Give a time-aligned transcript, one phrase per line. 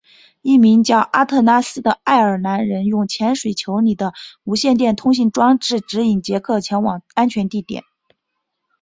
[0.41, 7.83] 一名叫阿特拉斯的爱尔兰人用潜水球里的无线电通信装置指引杰克前往安全地点。